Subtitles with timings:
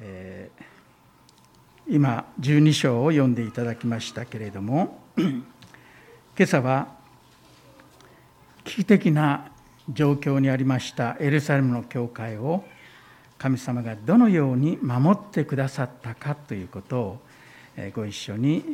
[0.00, 5.44] えー、今12章を読んでいただきましたけれども 今
[6.40, 6.88] 朝は
[8.64, 9.50] 危機的な
[9.88, 12.64] 状況にありましたエルサレムの教会を
[13.38, 17.18] 神様がどのように守ってくださったかということを
[17.94, 18.64] ご一緒に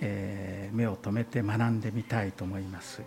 [0.72, 3.02] 目を留めて学んでみたいと思います。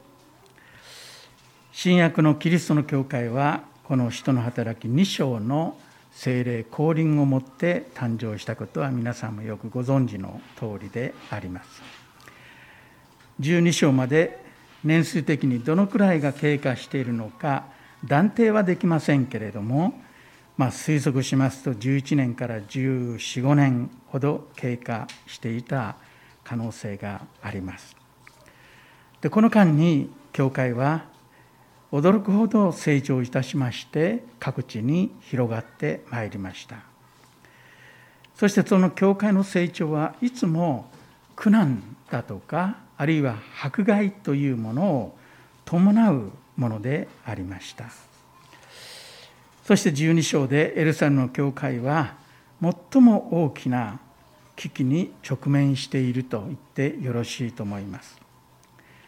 [1.71, 5.77] 新約のキリストの教会はこの人の働き2章の
[6.15, 11.83] 精霊降臨をもって誕生したことは皆さんもよくご存知の通りであります。
[13.41, 14.43] 12章まで
[14.83, 17.65] 年数的にどのくらいが経過しているのか
[18.05, 19.93] 断定はできませんけれども、
[20.57, 25.97] まあ、推測しますと11年から1415年ほど経過していた
[26.45, 27.95] 可能性があります。
[29.19, 31.05] でこの間に教会は
[31.91, 36.77] 驚くほど成長いたしまして各地に広がってまいりました。
[38.35, 40.91] そしてその教会の成長はいつも
[41.35, 45.17] 苦難だとかあるいは迫害というものを
[45.63, 47.85] 伴うものでありました。
[49.63, 52.15] そして12章でエルサレムの教会は
[52.61, 53.99] 最も大きな
[54.55, 58.19] 危機に直面していると言ってよろしいと思います。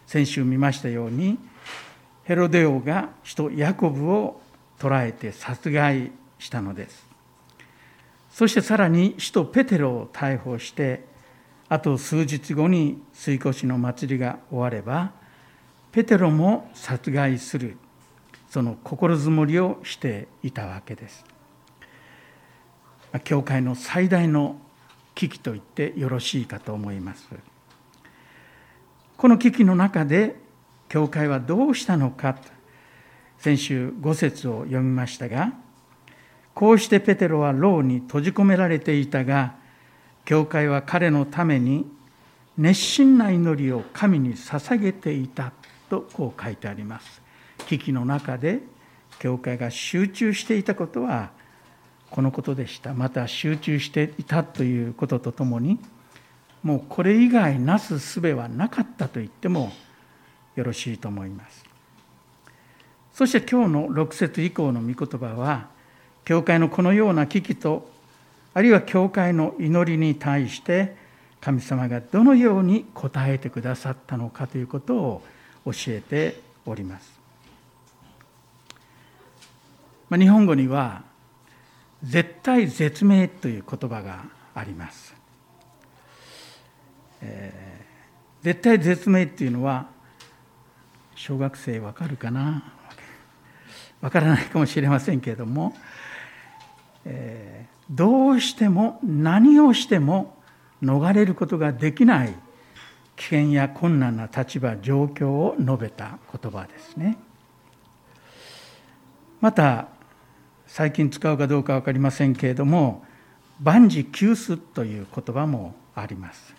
[0.05, 1.37] 先週見ましたように
[2.27, 4.41] ヘロデオが使徒ヤコブを
[4.79, 7.07] 捕らえて殺害したのです。
[8.29, 11.05] そしてさらに使徒ペテロを逮捕して、
[11.69, 15.13] あと数日後に水越の祭りが終われば、
[15.93, 17.77] ペテロも殺害する、
[18.49, 21.23] その心づもりをしていたわけです。
[23.23, 24.59] 教会の最大の
[25.15, 27.29] 危機と言ってよろしいかと思います。
[29.15, 30.45] この危機の中で
[30.89, 32.37] 教会はどうしたのか。
[33.39, 35.53] 先週5節を読みましたが
[36.53, 39.53] こうしてペテロは牢に閉じ込められていたが
[40.25, 41.85] 教会は彼のために
[42.57, 45.53] 熱心な祈りを神に捧げていた
[45.89, 47.21] とこう書いてあります。
[47.67, 48.61] 危機の中で
[49.19, 51.29] 教会が集中していたことは
[52.09, 52.93] このことでした。
[52.93, 55.79] また集中していたということとともに
[56.63, 59.71] もうこれ以外なすすべはなかったと言っても
[60.57, 61.63] よろしいと思います
[63.13, 65.69] そして今日の6節以降の御言葉は
[66.25, 67.89] 教会のこのような危機と
[68.53, 70.95] あるいは教会の祈りに対して
[71.39, 75.21] 神様がどのように応えてくださったのかということを
[75.65, 77.17] 教えております。
[80.09, 81.03] まあ、日本語には
[82.03, 84.25] 絶対絶命という言葉が
[84.55, 85.13] あります。
[87.21, 89.87] えー、絶対絶命っていうのは
[91.17, 92.63] 小学生わかるかな？
[94.01, 95.75] わからないかもしれませんけれども、
[97.05, 100.37] えー、どうしても何をしても
[100.83, 102.35] 逃れることができない
[103.15, 107.17] 危険や困難な立場状況を述べた言葉ですね。
[109.41, 109.87] また
[110.67, 113.03] 最近使うかどうか分かりませんけれども
[113.59, 116.53] 万事休すという言葉もあります。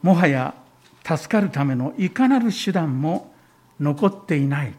[0.00, 0.54] もはや
[1.08, 3.32] 助かるためのいかなる手段も
[3.80, 4.74] 残っていない。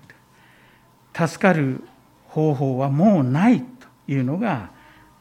[1.16, 1.82] 助かる
[2.28, 3.66] 方法はもうないと
[4.08, 4.70] いうのが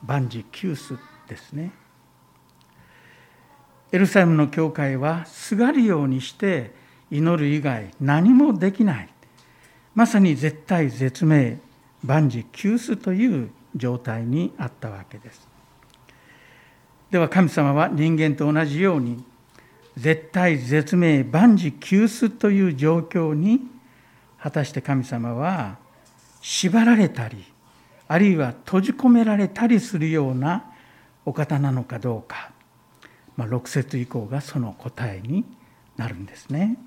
[0.05, 1.73] 万事休すですね。
[3.91, 6.75] エルサレムの教会はすがるようにして
[7.11, 9.09] 祈る以外何もできない。
[9.95, 11.59] まさに絶対絶命
[12.05, 15.49] 万事休すという状態にあったわけです。
[17.11, 19.25] では神様は人間と同じように
[19.99, 23.61] 絶対絶命万事休すという状況に
[24.41, 25.79] 果たして神様は
[26.41, 27.45] 縛られたり
[28.07, 30.73] あるいは閉じ込められたりするような
[31.25, 32.53] お方なのかどうか、
[33.37, 35.45] まあ、6節以降がその答えに
[35.97, 36.79] なるんですね。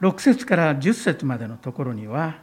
[0.00, 2.34] 6節から10節までのところには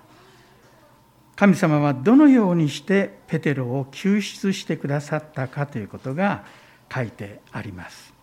[1.36, 6.46] 神様はどのようにしてペテロを救出してくださったかということが
[6.92, 8.21] 書いてあります。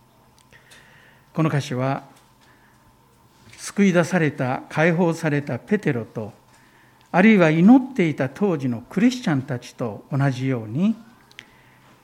[1.39, 2.03] この歌詞は
[3.55, 6.33] 救い出された解放されたペテロと
[7.13, 10.97] あるいは祈っていた当時のクリスチャンたちと同じように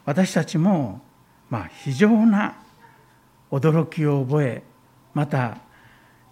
[0.06, 1.02] 私たちも
[1.50, 2.56] まあ非常な
[3.52, 4.64] 驚きを覚え
[5.14, 5.58] また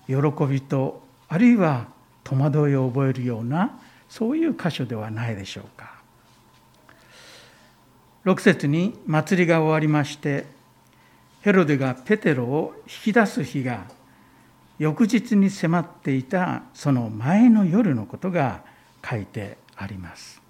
[0.08, 0.16] 喜
[0.50, 1.88] びとあるいは
[2.24, 5.92] 戸惑いを覚えるようなそういう箇所ではないでしょうか。
[8.24, 10.63] 6節に祭りが終わりまして
[11.44, 13.86] ヘロデがペテロを引き出す日が
[14.80, 18.64] 翌日に迫っていたその前の夜のことが
[19.08, 20.42] 書いてあります。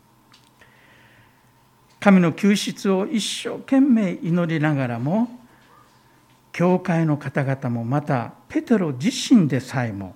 [1.99, 5.29] 神の救出を一生懸命祈りながらも
[6.51, 10.13] 教会の方々もまたペテロ自身でさえも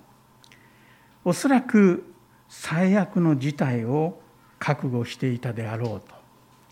[1.24, 2.04] おそらく
[2.48, 4.20] 最悪の事態を
[4.58, 6.00] 覚悟していたであろう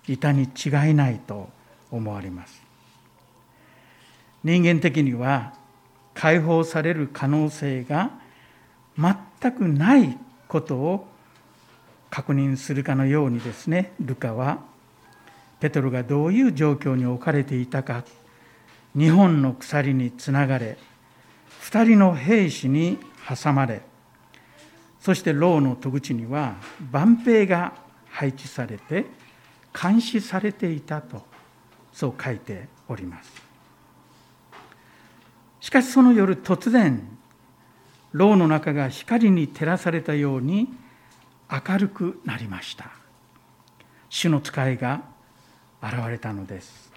[0.07, 1.49] といたに違いないと
[1.91, 2.66] 思われます
[4.47, 5.55] 人間的には
[6.15, 8.13] 解放される可能性が
[8.97, 10.17] 全くない
[10.47, 11.09] ことを
[12.11, 14.61] 確認するかのようにですねルカは
[15.59, 18.05] ペトロがどういう状況に置かれていたか
[18.97, 20.79] 2本の鎖につながれ
[21.63, 22.99] 2人の兵士に
[23.29, 23.83] 挟まれ
[25.01, 26.55] そして牢の戸口には
[26.93, 27.73] 万兵が
[28.11, 29.07] 配置されて
[29.73, 31.25] 監視されていたと
[31.93, 33.46] そう書いております。
[35.67, 37.03] しかしその夜突然
[38.13, 40.69] 牢の中が光に照らされたように
[41.51, 42.93] 明るくなりました。
[44.09, 45.03] 主の使いが
[45.83, 46.93] 現れたのです。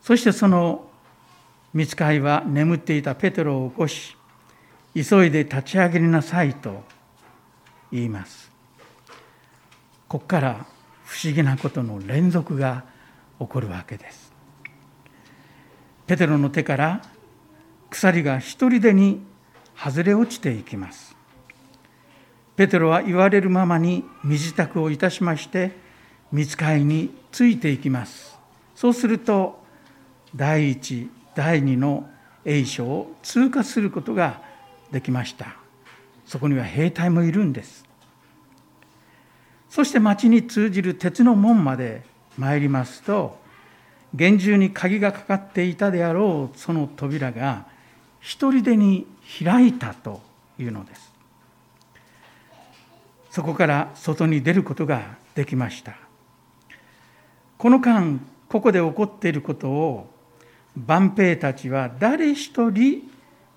[0.00, 0.88] そしてその
[1.74, 4.16] 見つかいは眠っていたペテロを起こし
[4.94, 6.82] 急いで立ち上げなさいと
[7.92, 8.50] 言います。
[10.08, 10.66] ここから
[11.04, 12.84] 不思議なことの連続が
[13.38, 14.32] 起こるわけです。
[16.06, 17.02] ペテロの手から
[17.90, 19.20] 鎖が一人でに
[19.76, 21.16] 外れ落ちていきます。
[22.56, 25.72] ペテロは言われるままに身支度をいたしまして
[26.32, 28.38] 見つかいについていきます。
[28.74, 29.62] そうすると
[30.34, 32.08] 第一第二の
[32.44, 34.40] 栄所を通過することが
[34.90, 35.56] できました。
[36.24, 37.84] そこには兵隊もいるんです。
[39.68, 42.02] そして町に通じる鉄の門まで
[42.38, 43.38] 参りますと
[44.14, 47.66] 厳重に鍵がかかっていたであろうその扉が
[48.20, 49.06] 一人でに
[49.44, 50.20] 開いたと
[50.58, 51.12] いうのです。
[53.30, 55.94] そこから外に出ることができました。
[57.58, 60.10] この間ここで起こっていることを
[60.74, 63.10] 万兵たちは誰一人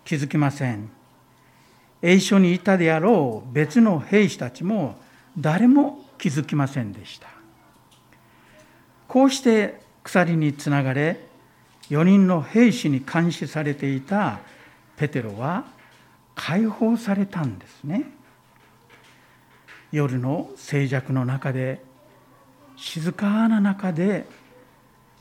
[0.04, 0.90] 気づきません。
[2.02, 4.98] 栄所にいたであろう別の兵士たちも
[5.38, 7.28] 誰も気づきませんでした。
[9.08, 11.29] こうして鎖につながれ
[11.90, 14.40] 4人の兵士に監視されていた
[14.98, 15.66] ペテロは
[16.36, 18.12] 解放されたんですね。
[19.92, 21.84] 夜の静寂の中で
[22.76, 24.28] 静かな中で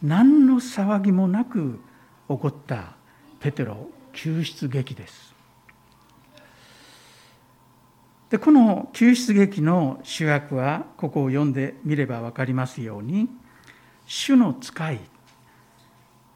[0.02, 1.80] 何の騒ぎもなく
[2.28, 2.92] 起こった
[3.40, 5.34] ペテロ救出劇です。
[8.30, 13.28] でこの救出劇の主役はここを読んでみれば分かりますように
[14.06, 15.00] 主の使い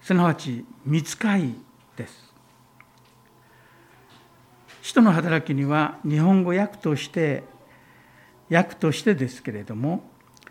[0.03, 1.55] すなわち見つかい
[1.97, 2.33] です。
[4.83, 7.45] 使徒の働きには日本語訳として
[8.51, 10.03] 訳としてですけれども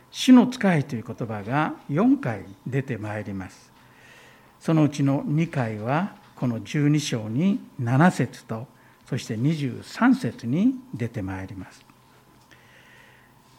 [0.09, 3.71] 主の使いという言葉が4回出てまいります。
[4.59, 8.68] そのうちの2回はこの12章に7節と
[9.06, 11.83] そして23節に出てまいります。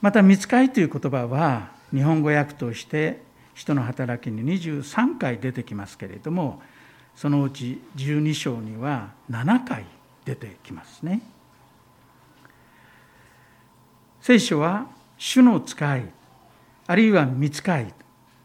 [0.00, 3.20] また「見つかい」という言葉は日本語訳として
[3.54, 6.62] 人の働きに23回出てきますけれども
[7.14, 9.84] そのうち12章には7回
[10.24, 11.20] 出てきますね。
[14.20, 14.86] 聖書は
[15.18, 16.08] 主の使い
[16.86, 17.92] あるいは見つかい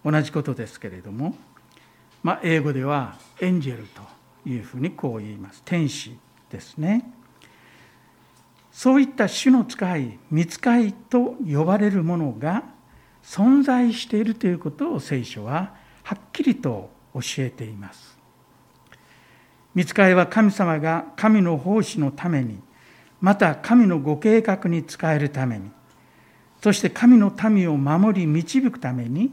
[0.04, 1.36] 同じことですけれども、
[2.24, 4.02] まあ、英語ではエンジェルと
[4.50, 5.62] いうふうにこう言います。
[5.66, 6.18] 天使
[6.50, 7.12] ですね。
[8.72, 12.64] そういった主の使い見つかいと呼ばれるものが
[13.28, 18.18] 存在しているということを聖書ははっきりと教えています。
[19.76, 22.60] 見つかいは神様が神の奉仕のために
[23.20, 25.70] また神のご計画に使えるために
[26.64, 29.30] そして神の民を守り導くために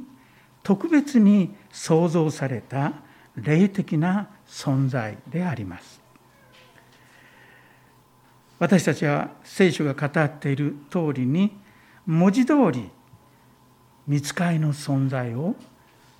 [0.64, 2.94] 特別に創造された
[3.36, 6.00] 霊的な存在であります。
[8.58, 11.56] 私たちは聖書が語っている通りに
[12.06, 12.90] 文字通り
[14.06, 15.56] 見つかいの存在を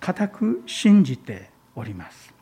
[0.00, 2.34] 固く信じております。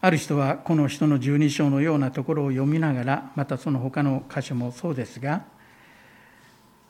[0.00, 5.44] ある人はこの人の十二章のようなところを読みながらまたその他の箇所もそうですが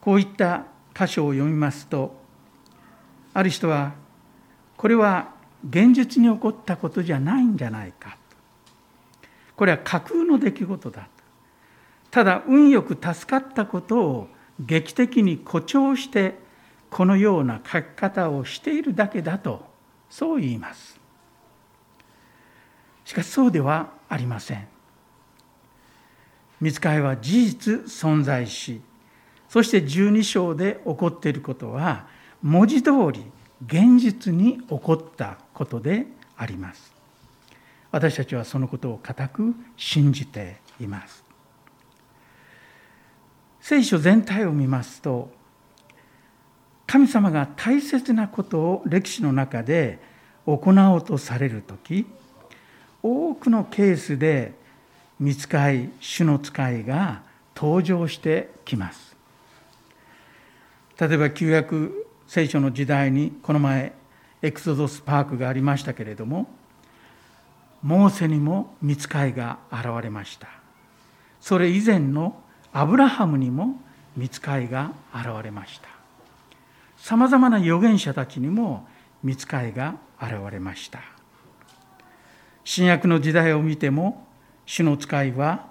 [0.02, 0.64] こういった
[0.94, 2.14] 箇所を読みますと
[3.32, 3.94] ある人は
[4.76, 5.30] これは
[5.68, 8.18] 現実に起こったことじゃないんじゃないか
[9.56, 11.08] これは架空の出来事だ
[12.10, 14.28] ただ運よく助かったことを
[14.60, 16.38] 劇的に誇張して
[16.90, 19.64] このような書き方をしているだけだと
[20.08, 20.98] そう言います。
[23.04, 24.66] しかしそうではありません。
[26.60, 28.80] 見つかいは事実存在し
[29.48, 32.06] そして十二章で起こっていることは
[32.42, 33.24] 文字通り
[33.66, 36.92] 現実に起こったことであります。
[37.90, 41.25] 私たちはそのことを固く信じています。
[43.68, 45.28] 聖書全体を見ますと
[46.86, 49.98] 神様が大切なことを歴史の中で
[50.46, 52.06] 行おうとされる時
[53.02, 54.52] 多くのケースで
[55.18, 57.22] 見つかい主の使いが
[57.56, 59.16] 登場してきます。
[61.00, 63.94] 例えば旧約聖書の時代にこの前
[64.42, 66.46] エクソドスパークがありましたけれども
[67.82, 70.46] モーセにも見つかいが現れました。
[71.40, 72.45] それ以前の
[72.76, 73.80] アブラハムにも
[74.18, 75.88] 見つかいが現れました。
[76.98, 78.86] さまざまな預言者たちにも
[79.24, 81.00] 見つかいが現れました。
[82.64, 84.26] 新約の時代を見ても
[84.66, 85.68] 主の使いは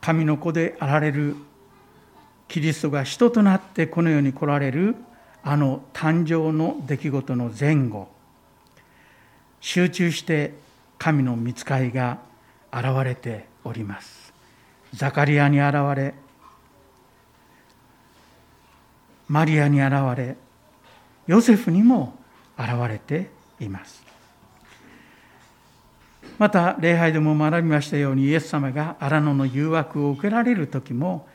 [0.00, 1.34] 神の子であられる
[2.46, 4.94] キリストが人となってこの世に来られる
[5.42, 8.06] あの誕生の出来事の前後
[9.60, 10.54] 集中して
[10.98, 12.20] 神の見つかいが
[12.72, 14.25] 現れております。
[14.96, 16.14] ザカリアに現れ
[19.28, 20.36] マリアに現れ
[21.26, 22.18] ヨセフにも
[22.58, 24.02] 現れています。
[26.38, 31.26] また礼拝でも学びましたようにイエス様が荒野の誘惑を受けられる時も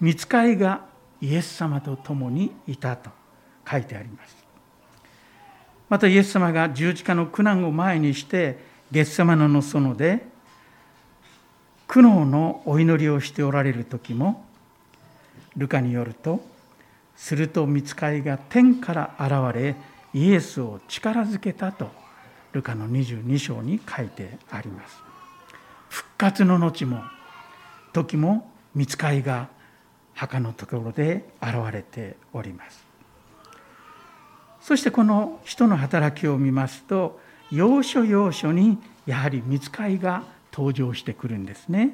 [0.00, 0.86] 見つかいが
[1.20, 3.10] イエス様と共にいたと
[3.70, 4.36] 書いてあります。
[5.90, 8.58] またイエス様が十字架の苦難を前にして
[8.90, 10.31] ゲッセマノの園で
[11.92, 14.46] 苦悩のお祈りをしておられる時も
[15.58, 16.40] ルカによると
[17.16, 19.76] すると見つかいが天から現れ
[20.14, 21.90] イエスを力づけたと
[22.52, 24.96] ルカの22章に書いてあります。
[25.90, 27.02] 復活の後も
[27.92, 29.50] 時も見つかいが
[30.14, 32.86] 墓のところで現れております。
[34.62, 37.20] そしてこの人の働きを見ますと
[37.50, 40.22] 要所要所にやはり見つかいが
[40.52, 41.90] 登場してくるんですね。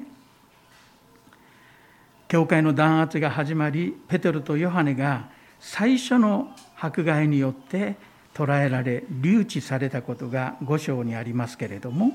[2.27, 7.95] 教会の弾圧が始まりペテロとヨハネが最初の迫害によって
[8.33, 12.13] 捕らえられ留置されたことが5章にありますけれども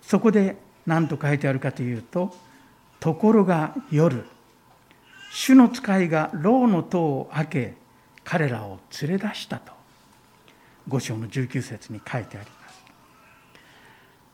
[0.00, 0.56] そこで
[0.86, 2.34] 何と書いてあるかというと
[3.00, 4.24] 「ところが夜
[5.32, 7.74] 主の使いが牢の戸を開け
[8.22, 9.72] 彼らを連れ出した」と
[10.88, 12.46] 5章の19節に書いてあり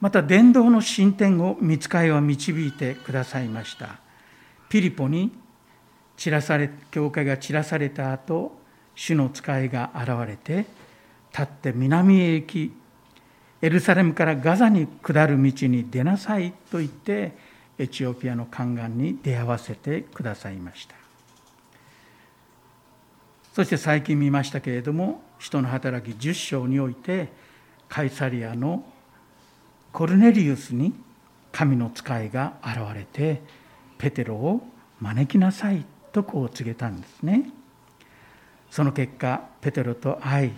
[0.02, 0.11] ま。
[0.11, 4.00] た伝道の進展を見つかいは導いてくださいました。
[4.68, 5.30] ピリポに
[6.16, 8.59] 散らされ教会が散らされた後
[8.94, 10.66] 主の使いが現れて
[11.30, 12.73] 立って南へ行き
[13.61, 17.32] エルサレムからガザに下る道に出なさいと言って
[17.78, 20.94] エチオピアの宦官に出会わせてくださいました
[23.52, 27.30] そして最近見ましたけれども人の働き10章において
[27.88, 28.85] カイサリアの
[29.92, 30.94] コルネリウスに
[31.52, 33.42] 神の使いが現れて
[33.99, 34.66] ペテロを
[35.00, 37.50] 招きなさいとこう告げたんですね。
[38.70, 40.50] その結果ペテロと会い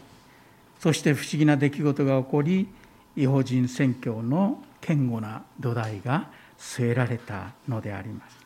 [0.78, 2.68] そして不思議な出来事が起こり
[3.16, 8.36] 違法人宣教の堅固な土台が据えられたのであります。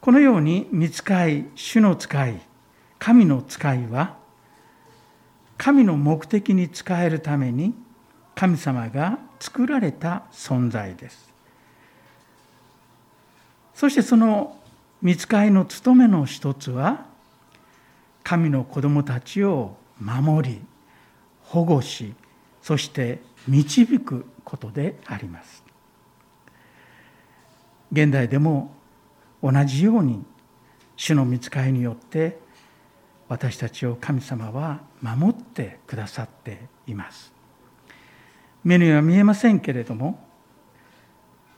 [0.00, 2.40] このように見つかい主の使い
[2.98, 4.16] 神の使いは
[5.58, 7.74] 神の目的に使えるために
[8.34, 11.32] 神様が作られた存在です。
[13.74, 14.56] そしてその
[15.00, 17.06] 見つかいの務めの一つは
[18.22, 20.60] 神の子供たちを守り
[21.42, 22.14] 保護し
[22.62, 25.62] そして導くことであります。
[27.90, 28.72] 現代でも
[29.42, 30.24] 同じように
[30.96, 32.38] 主の見つかいによって
[33.28, 37.31] 私たちを神様は守ってくださっています。
[38.64, 40.18] 目には見えませんけれども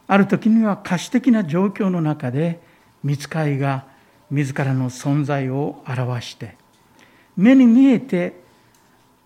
[0.06, 2.60] ある時には可視的な状況の中で
[3.02, 3.86] 見つかいが
[4.30, 6.56] 自らの存在を表して
[7.36, 8.42] 目に見えて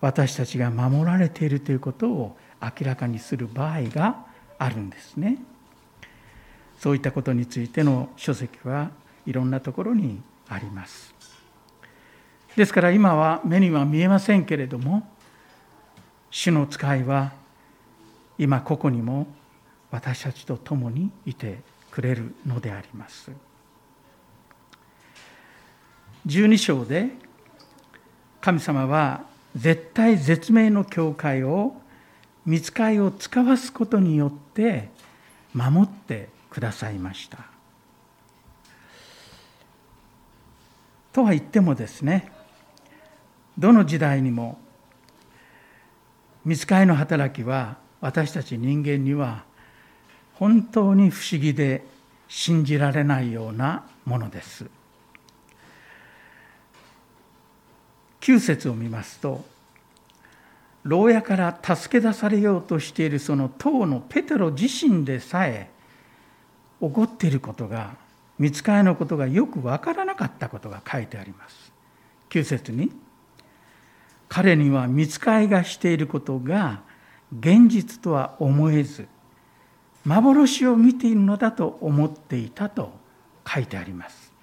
[0.01, 4.25] 私たちが守られているということを明らかにする場合が
[4.57, 5.37] あるんですね。
[6.79, 8.91] そういったことについての書籍は
[9.25, 11.13] いろんなところにあります。
[12.55, 15.07] ですから今は目には見えませんけれども
[16.31, 17.33] 主の使いは
[18.39, 19.27] 今ここにも
[19.91, 21.59] 私たちと共にいて
[21.91, 23.31] くれるのであります。
[26.25, 27.09] 12章で
[28.39, 31.75] 神様は絶対絶命の教会を
[32.45, 34.89] 見つかいを使わすことによって
[35.53, 37.39] 守ってくださいました。
[41.11, 42.31] とは言ってもですね
[43.57, 44.59] どの時代にも
[46.45, 49.43] 見つかりの働きは私たち人間には
[50.35, 51.83] 本当に不思議で
[52.27, 54.65] 信じられないようなものです。
[58.21, 59.43] 9節を見ますと
[60.83, 65.69] 牢屋から助け出されようとしているその当のペテロ自身でさえ
[66.79, 67.95] 起こっていることが
[68.37, 71.73] 見つかりのことがよくわからなかったことが書いてあります。
[72.29, 72.91] 9節に
[74.29, 76.81] 彼には見つかりがしていることが
[77.37, 79.07] 現実とは思えず
[80.05, 82.91] 幻を見ているのだと思っていたと
[83.47, 84.33] 書いてあります。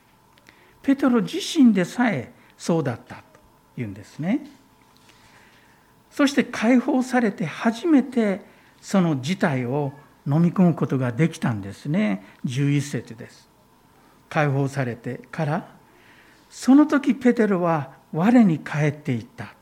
[0.82, 4.46] ペテロ自身でさえそうだったというんですね。
[6.10, 8.42] そして解放されて初めて
[8.80, 9.92] その事態を
[10.26, 12.24] 飲み込むことができたんですね。
[12.44, 13.48] 11節です。
[14.28, 15.68] 解放されてから
[16.48, 19.54] その時ペテロは我に返っていった。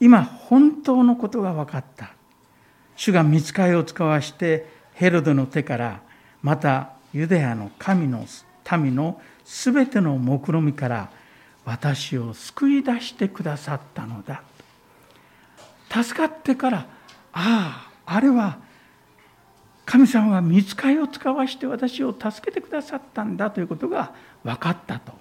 [0.00, 2.15] 今本当のことが分かった。
[2.96, 6.00] 主が見つかりを使わしてヘロドの手から
[6.42, 8.26] またユダヤの神の
[8.78, 11.10] 民のすべての目論みから
[11.64, 14.42] 私を救い出してくださったのだ。
[15.90, 16.78] 助かってから
[17.32, 18.58] あああれは
[19.84, 24.12] 神様が見つかりを使わして私を助けてくださったんだということが
[24.42, 25.12] 分かったと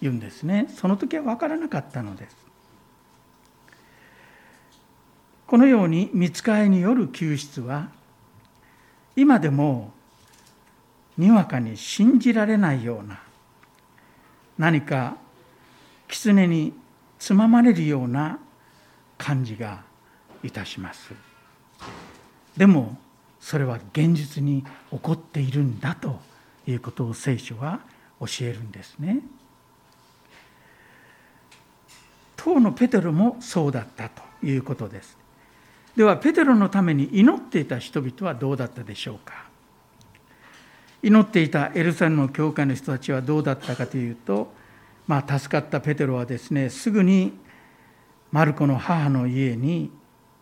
[0.00, 2.36] 言うんですねその時は分からなかったのです
[5.48, 7.88] このように見つかりによる救出は
[9.16, 9.92] 今でも
[11.16, 13.18] にわかに信じられないような
[14.58, 15.16] 何か
[16.06, 16.74] 狐に
[17.18, 18.38] つままれるような
[19.16, 19.82] 感じが
[20.42, 21.12] いたします。
[22.54, 22.98] でも
[23.40, 26.20] それは現実に起こっているんだと
[26.66, 27.80] いうことを聖書は
[28.20, 29.20] 教えるんですね。
[32.36, 35.16] 当のペテロもそうだったということです。
[35.98, 39.48] ではペテロのために祈っていた人々はどうだったでしょうか？
[41.02, 44.52] 祈っていたエルサレムの教会の人たちはどうだったかというと、
[45.08, 47.32] まあ、助かったペテロはですねすぐに
[48.30, 49.90] マルコの母の家に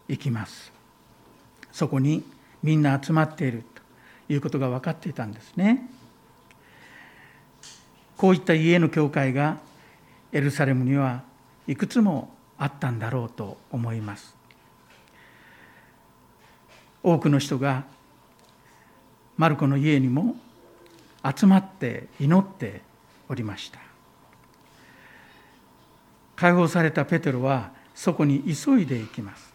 [0.09, 0.71] 行きます。
[1.73, 2.23] そこに
[2.63, 3.65] みんな集まっている
[4.29, 5.89] ということが分かっていたんですね。
[8.19, 9.57] こういった家の教会が
[10.33, 11.23] エルサレムには
[11.67, 14.36] いくつもあったんだろうと思います。
[17.07, 17.85] 多くの人が
[19.37, 20.35] マルコの家にも
[21.25, 22.81] 集まって祈って
[23.29, 23.79] おりました
[26.35, 29.55] 解放されたペテロはそこに急いで行きます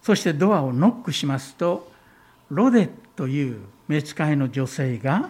[0.00, 1.92] そしてドアをノックしますと
[2.48, 5.28] ロデという召使いの女性が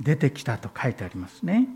[0.00, 1.68] 出てきたと書いてありますね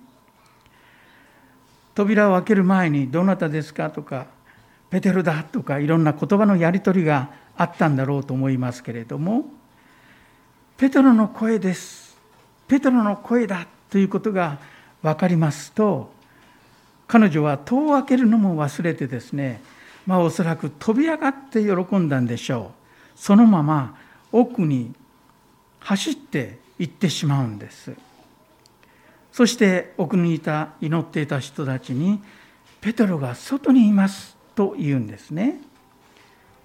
[1.95, 4.27] 扉を開ける前に「どなたですか?」とか
[4.91, 9.45] 「ペテルだ」とかいろんな言葉のやり取りがあったんだろうと思いますけれども
[10.79, 12.17] ペテロの声です。
[12.69, 14.59] ペテロの声だということが
[15.03, 16.11] 分かりますと
[17.07, 19.61] 彼女は戸を開けるのも忘れてですね
[20.09, 22.73] まあ、おそらく飛び上がって喜んだんでしょ
[23.15, 23.19] う。
[23.21, 23.95] そのまま
[24.33, 24.95] 奥に
[25.81, 27.93] 走って行ってしまうんです。
[29.31, 32.23] そして奥にいた祈っていた人たちに
[32.81, 35.61] 「ペテロが外にいます」と言うんですね。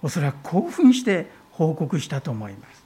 [0.04, 2.84] おそらく興奮して報告したと思います。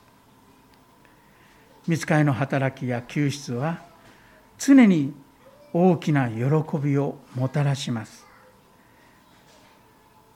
[1.89, 3.83] 見つかりの働きや救出は
[4.57, 5.13] 常に
[5.73, 6.37] 大きな喜
[6.79, 8.25] びをもたらします。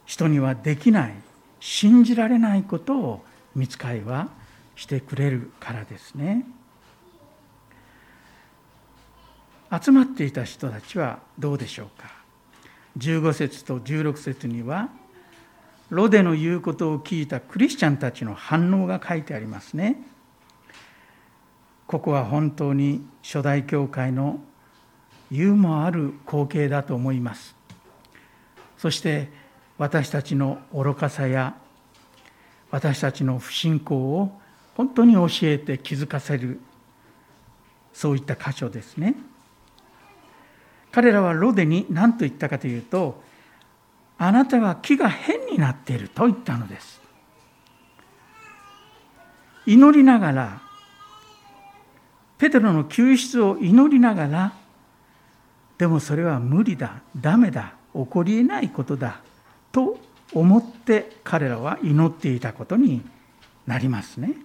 [0.06, 1.14] 人にはできない
[1.60, 4.30] 信じられないことを見つかりは
[4.74, 6.44] してくれるからですね。
[9.70, 12.10] 集まっていた人たちはどうでしょうか。
[12.98, 14.88] 15節と16節には
[15.92, 20.02] ロデの言うことを聞いたクリスチャンたちの反応が書いてありますね。
[21.87, 24.40] ここは本当に初代教会の
[25.31, 27.55] ユーモアある光景だと思います。
[28.78, 29.31] そして
[29.76, 31.57] 私たちの愚かさや
[32.70, 34.40] 私たちの不信仰を
[34.74, 36.59] 本当に教えて気づかせる
[37.92, 39.14] そういった箇所ですね。
[40.90, 43.22] 彼らはロデに何と言ったかというと
[44.24, 47.00] あなたは木が変になっていると言ったのです
[49.66, 50.61] 祈りながら
[52.38, 54.52] ペテロの救出を祈りながら
[55.76, 59.20] でもそれは無理だダメだ起こりえないことだ
[59.72, 59.98] と
[60.32, 63.02] 思って彼らは祈っていたことに
[63.66, 64.37] なりますね。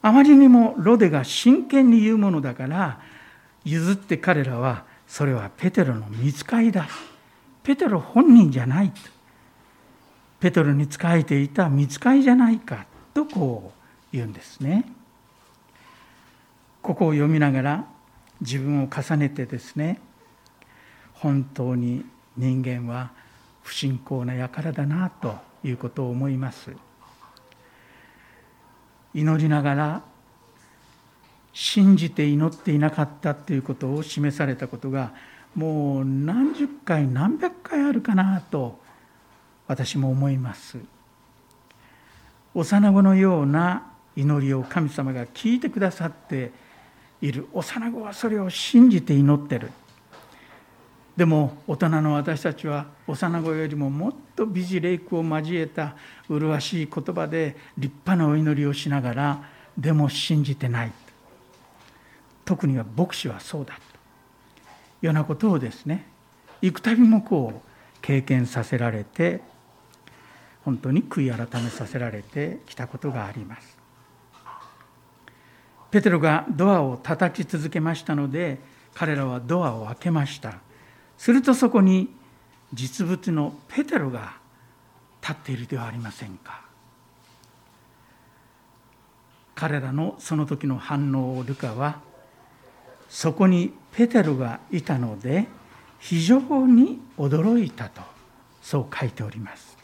[0.00, 3.00] あまりにもロデが真剣に言うものだから
[3.64, 6.88] 譲って彼らはそれはペテロの見つかりだ
[7.62, 8.92] ペテロ本人じゃない
[10.40, 14.84] ペテロに仕えていた見つかりじゃないかとこう言うんですね。
[16.82, 17.84] ここを読みながら
[18.40, 19.98] 自分を重ねてですね
[21.14, 22.04] 本当に
[22.36, 23.10] 人間は
[23.62, 26.70] 不信仰な輩だなということを思います。
[29.14, 30.02] 祈りながら
[31.58, 35.14] 信じて祈っていなかったということを示されたことが
[35.54, 38.78] もう何十回何百回あるかなと
[39.66, 40.76] 私も思います。
[42.52, 46.52] 幼子のような祈りを神様が聞いてくださって
[47.22, 47.48] いる。
[47.54, 49.70] 幼子はそれを信じて祈ってる。
[51.16, 55.96] でも大人の私たちは幼子よりももっと美辞麗句を交えた
[56.28, 59.42] 麗しい言葉で立派なお祈りをしながら
[59.78, 60.92] でも信じてない。
[62.46, 63.80] 特には牧師はそうだと。
[63.80, 63.84] い
[65.02, 66.06] うようなことをですね
[66.62, 67.68] 幾度もこう
[68.00, 69.42] 経験させられて
[70.64, 73.76] 本当に悔い改めさせられてきたことがあります。
[75.90, 78.58] ペテロがドアを叩き続けましたので
[78.94, 80.54] 彼らはドアを開けました。
[81.18, 82.08] するとそこに
[82.72, 84.36] 実物のペテロが
[85.20, 86.64] 立っているではありませんか。
[89.54, 92.00] 彼らのその時の反応をルカは
[93.08, 95.46] そこにペテロがいたので
[95.98, 98.02] 非常に驚いたと
[98.62, 99.76] そう書いております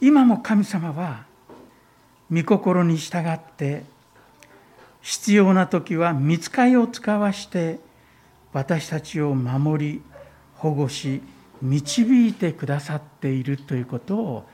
[0.00, 1.24] 今も神様は
[2.30, 3.84] 御心に従って
[5.00, 7.78] 必要な時は見つかりを使わして
[8.52, 10.02] 私たちを守り
[10.56, 11.22] 保護し
[11.62, 14.48] 導いてくださっているということを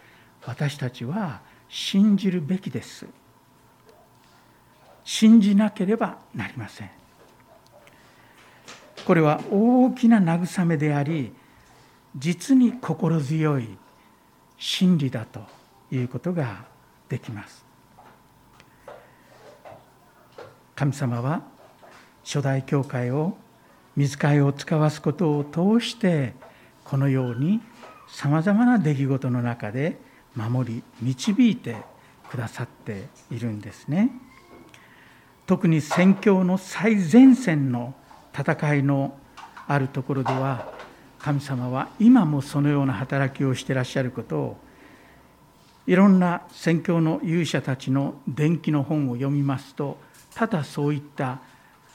[0.45, 3.07] 私たちは信じるべきです。
[5.05, 6.91] 信じなければなりません
[9.05, 11.33] これは大きな慰めであり
[12.17, 13.69] 実に心強い
[14.59, 15.41] 真理だと
[15.91, 16.65] いうことが
[17.09, 17.65] できます
[20.75, 21.43] 神様は
[22.25, 23.37] 初代教会を
[23.97, 26.35] 水替えを使わすことを通して
[26.85, 27.61] このように
[28.09, 29.99] さまざまな出来事の中で
[30.35, 31.77] 守り導いて
[32.31, 34.11] くださっているんですね。
[35.53, 37.93] 特に宣教の最前線の
[38.35, 39.15] 戦いの
[39.69, 40.73] あるところでは
[41.19, 44.57] 神様は今もそのような働きをしてらっしゃることを
[45.87, 49.99] いろんな宣教の勇者たちの伝記の本を読みますと
[50.35, 51.41] ただそういった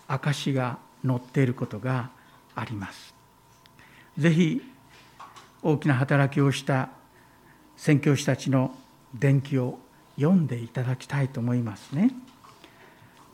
[0.08, 2.12] 証が載っていることが
[2.54, 3.16] あります。
[4.20, 4.62] ぜひ
[5.64, 6.90] 大きな働きをした
[7.76, 8.76] 宣教師たちの
[9.16, 9.80] 伝記を
[10.16, 12.12] 読んでいただきたいと思いますね。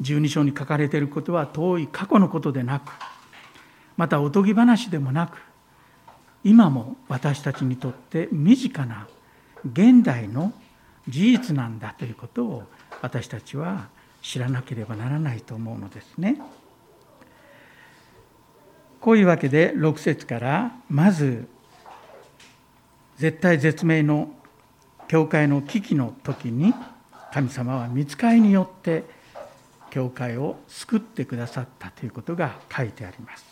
[0.01, 2.91] 十二章に書かれていることは遠い過去のことでなく
[3.97, 5.38] またおとぎ話でもなく
[6.43, 9.08] 今も私たちにとって身近な
[9.65, 10.53] 現代の
[11.08, 12.63] 事実なんだということを
[13.01, 13.88] 私たちは
[14.21, 16.38] 知らなければならないと思うのですね。
[18.99, 21.45] こういうわけで6節からまず
[23.17, 24.32] 絶対絶命の
[25.10, 26.73] 教会の危機の時に
[27.34, 29.03] 神様は見つかりによって
[29.93, 33.45] 教会を救ってくださったということが書いてあります。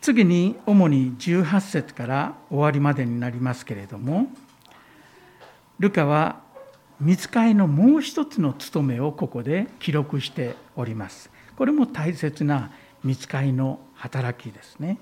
[0.00, 4.28] 次に主に18節から終わりまでになりますけれども
[5.78, 6.40] ルカは
[6.98, 11.30] 見つかりのもう一つの務めをここで記録しております。
[11.56, 12.70] これも大切な
[13.04, 14.98] 見つかりの働きですね、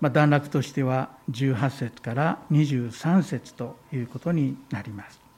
[0.00, 5.29] まあ、段落としては18節から23節ということになります。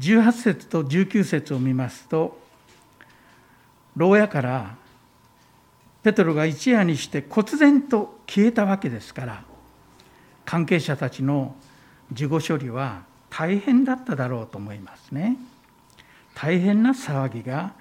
[0.00, 2.40] 18節と19節を見ますと
[3.96, 4.76] 牢屋から
[6.02, 9.44] ペトロが一夜にして忽然と消えたわけですから
[10.46, 11.54] 関係者たちの
[12.12, 15.36] 事後処理は大変だっただろうと思いますね。
[16.34, 17.74] 大変な騒ぎが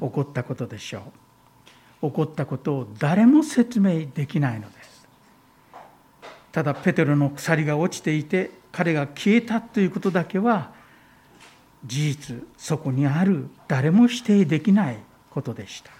[0.00, 1.12] 起こったことでしょ
[2.02, 2.10] う。
[2.10, 5.08] 起こったことを誰も説明できないのです。
[6.52, 10.72] ただペテロの鎖が落ちていて彼が消えたということだけは
[11.84, 14.98] 事実そこにある誰も否定できない
[15.30, 15.90] ことでした。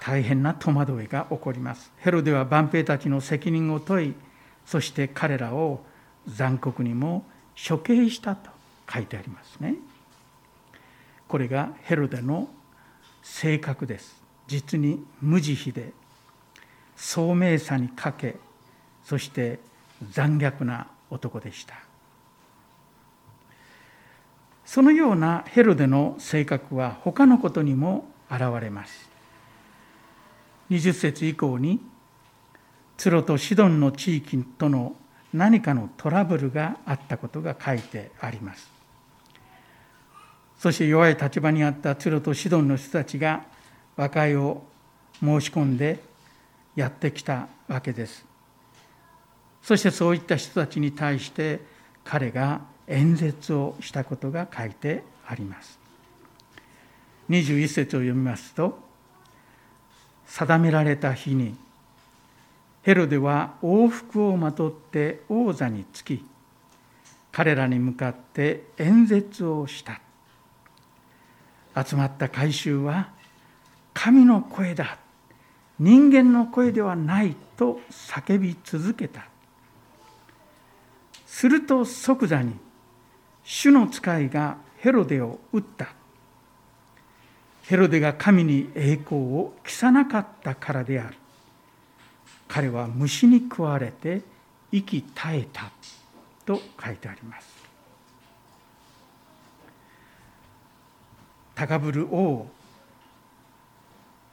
[0.00, 1.92] 大変な戸惑いが起こります。
[1.98, 4.14] ヘロデは万兵たちの責任を問い
[4.64, 5.84] そして彼らを
[6.26, 7.24] 残酷にも
[7.68, 8.50] 処刑したと
[8.92, 9.74] 書いてありますね。
[11.28, 12.48] これがヘロデの
[13.22, 14.20] 性格です。
[14.46, 15.92] 実に無慈悲で
[16.96, 18.36] 聡明さに欠け
[19.04, 19.60] そして
[20.10, 21.89] 残虐な男でした。
[24.70, 29.10] そのようなヘロデの性格は他のことにも現れます。
[30.70, 31.80] 20節以降に
[32.96, 34.94] ツロとシドンの地域との
[35.34, 38.70] 何かのトラブルがあったことが書いてあります。
[40.56, 43.42] そして弱い立場にあったツロとシドンの人たちが
[43.96, 44.62] 和解を
[45.18, 45.98] 申し込んで
[46.76, 48.24] やってきたわけです。
[49.62, 51.58] そしてそういった人たちに対して
[52.04, 55.78] 彼が演説をしたことが書いてあります。
[57.30, 58.78] 21節を読みますと
[60.26, 61.56] 定められた日に
[62.82, 66.24] ヘロデは王服をまとって王座につき
[67.30, 70.00] 彼らに向かって演説をした。
[71.84, 73.10] 集まった改宗は
[73.94, 74.98] 神の声だ
[75.78, 79.26] 人間の声ではないと叫び続けた。
[81.26, 82.54] すると即座に
[83.44, 85.88] 主の使いがヘロデを撃った。
[87.62, 91.16] ヘロデが神に栄光を期さなかったからである。
[92.48, 94.22] 彼は虫に食われて
[94.72, 95.70] 息絶えた
[96.44, 97.48] と書いてあります。
[101.54, 102.46] 高ぶる王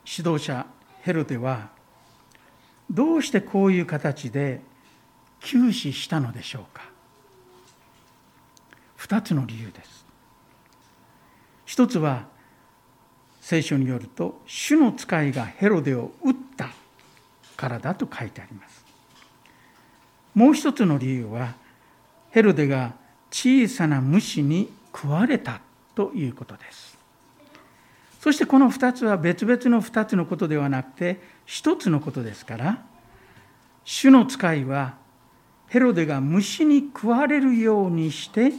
[0.05, 0.65] 指導者
[1.01, 1.69] ヘロデは
[2.89, 4.61] どうしてこういう形で
[5.41, 6.96] 急死したのでしょうか。
[8.99, 10.05] 2つの理由です。
[11.65, 12.25] 一つは
[13.41, 16.69] 聖書によると主の使いがヘロデを撃った
[17.55, 18.85] からだと書いてあります。
[20.33, 21.55] もう一つの理由は
[22.31, 22.93] ヘロデが
[23.31, 25.61] 小さな虫に食われた
[25.95, 26.97] ということです。
[28.19, 32.85] そしてこの2つは別々の2つのことではなくて1つのことですから
[33.85, 34.95] 主の使いは
[35.67, 38.51] ヘロデが虫に食われるようにして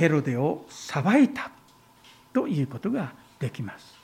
[0.00, 1.50] ヘロデを裁いた
[2.32, 3.94] ということができます。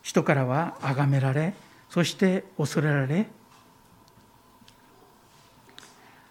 [0.00, 1.52] 人からは崇められ
[1.90, 3.26] そして恐れられ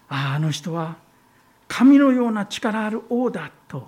[0.08, 0.96] あああの人は
[1.68, 3.86] 神のような力ある王だと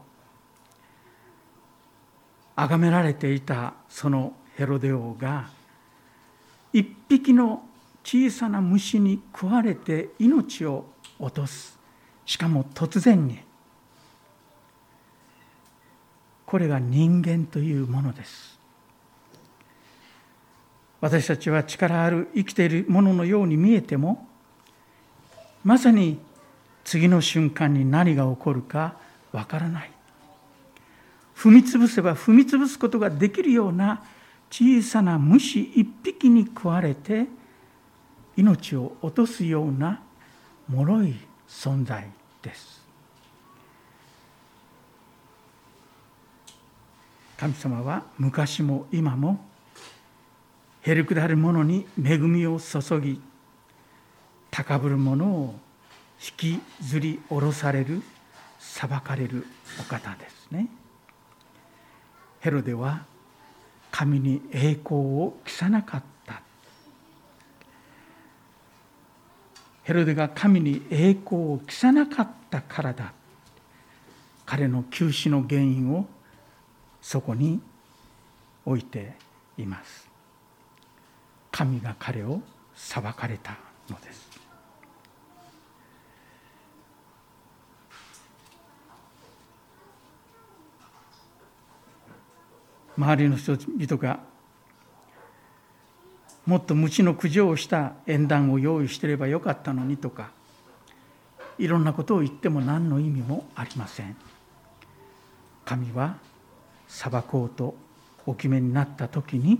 [2.54, 5.48] 崇められていたそのヘロデ王が
[6.72, 7.64] 一匹の
[8.04, 10.84] 小さな虫に食われて命を
[11.18, 11.76] 落とす。
[12.24, 13.40] しかも突然に
[16.52, 18.58] これが人間というものです。
[21.00, 24.28] 私たちは力ある生きているもののように見えても
[25.64, 26.18] まさに
[26.84, 28.96] 次の瞬間に何が起こるか
[29.32, 29.90] わからない。
[31.34, 34.04] 踏み潰せば踏み潰すことができるような
[34.50, 37.28] 小さな虫一匹に食われて
[38.36, 40.02] 命を落とすような
[40.68, 41.14] 脆い
[41.48, 42.06] 存在
[42.42, 42.81] です。
[47.42, 49.44] 神様は昔も今も
[50.82, 53.20] へりくだる者に恵みを注ぎ
[54.52, 55.56] 高ぶる者を
[56.40, 58.00] 引きずり下ろされる
[58.60, 59.44] 裁かれる
[59.80, 60.68] お方ですね。
[62.38, 63.06] ヘロデは
[63.90, 66.42] 神に栄光を期さなかった。
[69.82, 73.12] ヘロデが神に栄光を期さなかったからだ。
[74.46, 76.06] 彼の急死の原因を
[77.02, 77.60] そこに
[78.64, 79.14] 置いて
[79.58, 80.08] います。
[81.50, 82.40] 神が彼を
[82.74, 83.58] 裁かれた
[83.90, 84.30] のです。
[92.96, 94.20] 周りの人々が
[96.46, 100.30] もっと虫の駆除をした縁談を用意してればよかったのにとか
[101.58, 104.16] いろんなことを言っても何の意味もありません。
[105.64, 106.16] 神は
[106.92, 107.74] 裁こうと
[108.26, 109.58] お決めになった時に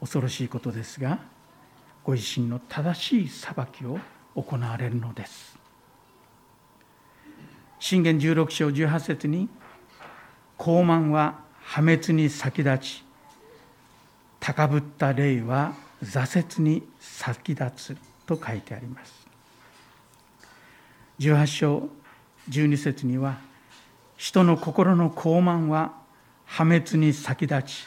[0.00, 1.18] 恐ろしいことですが
[2.02, 3.98] ご自身の正しい裁きを
[4.34, 5.56] 行われるのです。
[7.78, 9.48] 信玄16章18節に
[10.56, 13.04] 「高慢は破滅に先立ち
[14.40, 19.26] 高ぶった霊は挫折に先立つ」と書いてあります。
[21.20, 21.88] 18章
[22.48, 23.38] 12節には
[24.16, 25.92] 「人の心の高慢は
[26.46, 27.86] 破滅に先立ち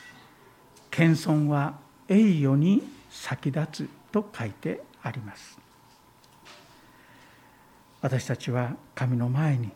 [0.92, 1.76] 謙遜は
[2.08, 5.58] 栄誉に先立つと書いてあります。
[8.02, 9.72] 私たちは神の前に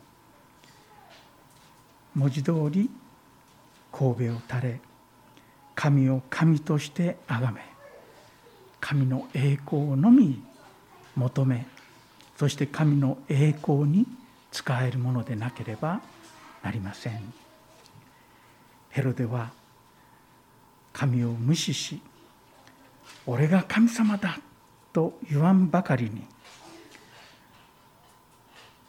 [2.16, 2.90] 文字通り
[3.92, 4.80] 神戸を垂れ
[5.76, 7.62] 神を神として崇め
[8.80, 10.42] 神の栄光のみ
[11.16, 11.66] 求め
[12.38, 14.06] そして神の栄光に
[14.52, 16.02] 使えるものでなければ
[16.64, 17.34] なりません。
[18.90, 19.52] ヘロデは
[20.94, 22.02] 神を無視し
[23.26, 24.40] 俺が神様だ
[24.92, 26.24] と言わんばかりに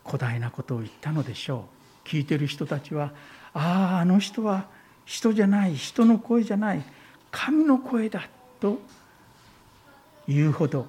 [0.05, 1.67] 古大なことを言ったのでしょ
[2.05, 2.09] う。
[2.09, 3.13] 聞いてる人たちは
[3.55, 4.67] あああの人は
[5.05, 6.83] 人じゃない人の声じゃない
[7.31, 8.29] 神の声だ
[8.61, 8.79] と
[10.27, 10.87] 言うほど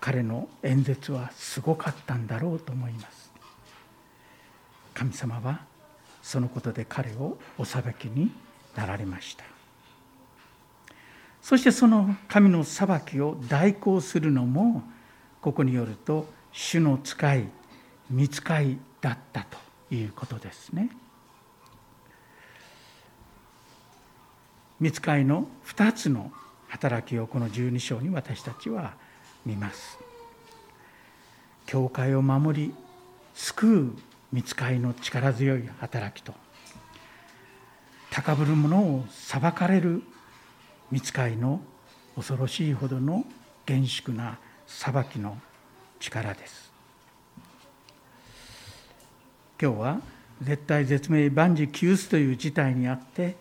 [0.00, 3.21] 彼の演説はすごかったんだろうと思います。
[4.94, 5.60] 神様は
[6.22, 8.30] そのことで彼をお裁きに
[8.76, 9.44] なられました
[11.42, 14.82] そしてその神の裁きを代行するのも
[15.40, 17.48] ここによると主の使い
[18.08, 19.44] 見つかいだった
[19.88, 20.90] ということですね。
[24.78, 26.32] 見つかいの2つの
[26.68, 28.94] 働きをこの12章に私たちは
[29.44, 29.98] 見ます。
[31.66, 32.74] 教会を守り
[33.34, 33.96] 救う
[34.32, 36.34] 見つかいの力強い働きと
[38.10, 40.02] 高ぶる者を裁かれる
[40.90, 41.60] 見つかいの
[42.16, 43.24] 恐ろしいほどの
[43.64, 45.38] 厳粛な裁きの
[45.98, 46.72] 力です。
[49.62, 50.00] 今日は
[50.42, 53.36] 絶対絶命万事休すという事態にあって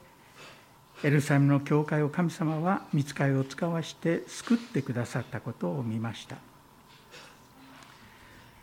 [1.03, 6.37] エルサレムの教会を神様は見つかいを使わして救ってくださったことを見ました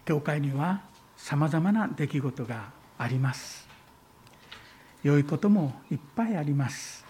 [0.05, 0.83] 教会には
[1.18, 3.68] さまざまな出来事があります。
[5.02, 7.04] 良いこともいっぱいあります。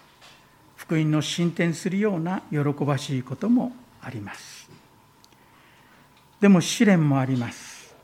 [0.75, 4.69] 福音の進展するような喜ばしいこともあります。
[6.41, 7.95] でも試練もあります。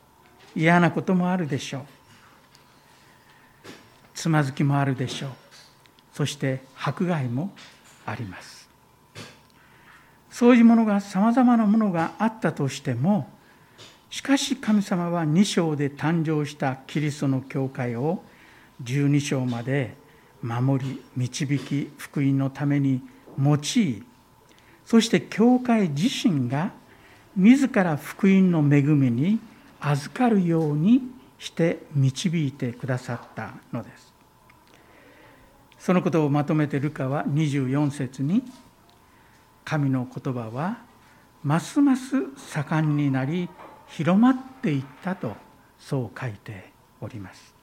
[0.56, 1.82] 嫌なこともあるでしょう。
[4.14, 5.32] つまずきもあるでしょう。
[6.14, 7.52] そして迫害も
[8.06, 8.70] あります。
[10.30, 13.35] そういうものがさまざまなものがあったとしても
[14.10, 18.24] しかし神様は2章で誕生したキリストの教会を
[18.84, 19.96] 12章まで
[20.42, 23.02] 守り導き福音のために
[23.42, 24.04] 用い
[24.86, 26.72] そして教会自身が
[27.36, 29.40] 自ら福音の恵みに
[29.82, 31.02] 預かるように
[31.38, 34.14] して導いてくださったのです。
[35.78, 38.44] そのことをまとめてルカは24節に
[39.64, 40.80] 神の言葉は
[41.44, 43.50] ますます盛んになり
[43.88, 45.36] 広まっていったと
[45.80, 46.72] そう書いて
[47.02, 47.54] おります。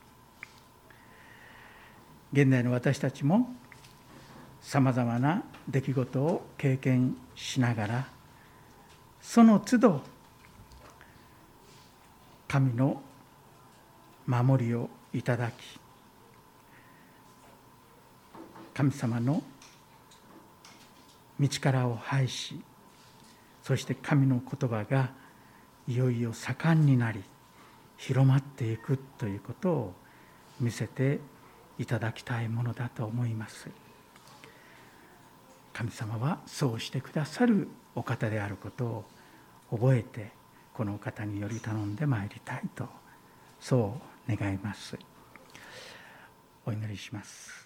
[2.33, 3.55] 現代の私たちも
[4.63, 8.09] さまざまな出来事を経験しながら
[9.21, 10.01] その都度
[12.49, 13.03] 神の
[14.27, 15.53] 守りをいただき
[18.73, 19.43] 神様の
[21.39, 22.61] 道からを拝し
[23.63, 25.11] そして神の言葉が
[25.89, 27.23] いよいよ盛んになり
[27.97, 29.95] 広まっていくということを
[30.61, 31.21] 見せて
[31.79, 33.69] いただきたいものだと思います。
[35.73, 39.05] 神様はそうしてくださるお方であることを
[39.71, 40.31] 覚えて
[40.75, 42.87] このお方により頼んでまいりたいと
[43.61, 44.99] そう願います。
[46.65, 47.62] お祈りします。